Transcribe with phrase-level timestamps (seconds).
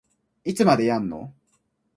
[0.45, 1.31] いつまでやんの